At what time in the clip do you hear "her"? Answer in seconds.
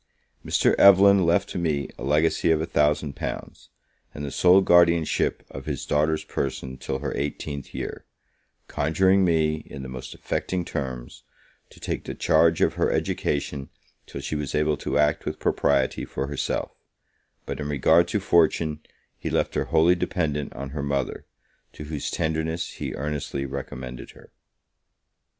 6.97-7.13, 12.73-12.91, 19.53-19.65, 20.71-20.81, 24.09-24.31